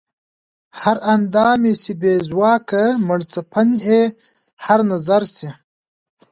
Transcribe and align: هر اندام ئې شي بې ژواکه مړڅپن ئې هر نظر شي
هر 0.81 0.97
اندام 1.13 1.61
ئې 1.67 1.73
شي 1.81 1.93
بې 2.01 2.13
ژواکه 2.27 2.83
مړڅپن 3.07 3.67
ئې 3.87 4.01
هر 4.65 4.79
نظر 4.91 5.21
شي 5.35 5.49